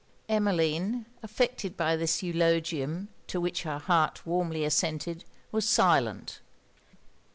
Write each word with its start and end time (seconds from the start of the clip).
Emmeline, 0.27 1.05
affected 1.21 1.77
by 1.77 1.95
this 1.95 2.23
eulogium, 2.23 3.07
to 3.27 3.39
which 3.39 3.61
her 3.61 3.77
heart 3.77 4.25
warmly 4.25 4.65
assented, 4.65 5.25
was 5.51 5.69
silent. 5.69 6.39